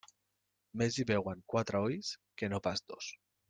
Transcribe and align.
Més 0.83 0.97
hi 0.97 1.05
veuen 1.11 1.45
quatre 1.55 1.85
ulls 1.91 2.11
que 2.43 2.51
no 2.55 2.65
pas 2.69 2.87
dos. 2.91 3.13